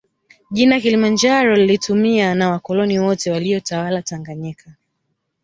[0.51, 4.75] Jina kilimanjaro lilitumia na wakoloni wote waliyotawala tanganyika